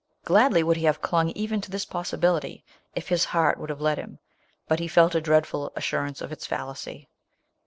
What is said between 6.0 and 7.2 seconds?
of its fallacy.